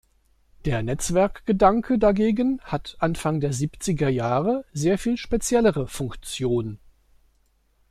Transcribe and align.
Der 0.65 0.81
Netzwerk-Gedanke 0.81 1.99
dagegen 1.99 2.59
hat 2.63 2.95
Anfang 2.97 3.39
der 3.39 3.53
siebziger 3.53 4.09
Jahre 4.09 4.65
sehr 4.73 4.97
viel 4.97 5.15
speziellere 5.15 5.85
Funktion. 5.87 6.79